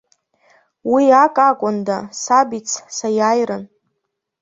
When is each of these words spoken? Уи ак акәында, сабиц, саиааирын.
Уи 0.91 1.05
ак 1.23 1.35
акәында, 1.47 1.97
сабиц, 2.21 2.69
саиааирын. 2.95 3.63